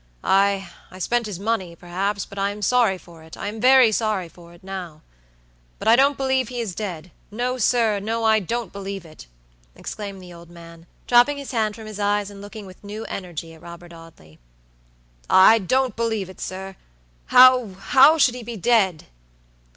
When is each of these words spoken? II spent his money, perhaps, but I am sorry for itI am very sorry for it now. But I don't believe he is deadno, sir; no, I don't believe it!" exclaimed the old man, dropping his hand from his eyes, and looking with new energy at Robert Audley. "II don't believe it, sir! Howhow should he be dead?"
II 0.27 0.65
spent 0.97 1.27
his 1.27 1.39
money, 1.39 1.75
perhaps, 1.75 2.25
but 2.25 2.39
I 2.39 2.49
am 2.49 2.63
sorry 2.63 2.97
for 2.97 3.21
itI 3.23 3.41
am 3.47 3.61
very 3.61 3.91
sorry 3.91 4.27
for 4.27 4.51
it 4.51 4.63
now. 4.63 5.03
But 5.77 5.87
I 5.87 5.95
don't 5.95 6.17
believe 6.17 6.47
he 6.47 6.59
is 6.59 6.73
deadno, 6.75 7.59
sir; 7.61 7.99
no, 7.99 8.23
I 8.23 8.39
don't 8.39 8.73
believe 8.73 9.05
it!" 9.05 9.27
exclaimed 9.75 10.19
the 10.19 10.33
old 10.33 10.49
man, 10.49 10.87
dropping 11.05 11.37
his 11.37 11.51
hand 11.51 11.75
from 11.75 11.85
his 11.85 11.99
eyes, 11.99 12.31
and 12.31 12.41
looking 12.41 12.65
with 12.65 12.83
new 12.83 13.05
energy 13.05 13.53
at 13.53 13.61
Robert 13.61 13.93
Audley. 13.93 14.39
"II 15.31 15.59
don't 15.59 15.95
believe 15.95 16.31
it, 16.31 16.41
sir! 16.41 16.75
Howhow 17.27 18.17
should 18.17 18.33
he 18.33 18.41
be 18.41 18.57
dead?" 18.57 19.05